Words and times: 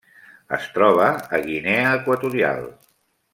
Es 0.55 0.63
troba 0.77 1.09
a 1.39 1.41
Guinea 1.51 1.93
Equatorial. 2.01 2.67